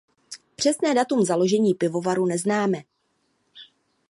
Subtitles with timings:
[0.55, 2.77] Přesné datum založení pivovaru neznáme.